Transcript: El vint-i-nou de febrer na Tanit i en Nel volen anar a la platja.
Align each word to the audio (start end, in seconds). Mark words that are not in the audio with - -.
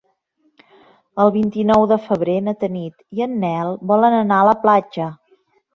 El 1.25 1.29
vint-i-nou 1.35 1.85
de 1.93 1.99
febrer 2.07 2.39
na 2.49 2.57
Tanit 2.65 3.07
i 3.19 3.25
en 3.29 3.39
Nel 3.47 3.79
volen 3.95 4.21
anar 4.25 4.43
a 4.45 4.53
la 4.53 4.61
platja. 4.67 5.17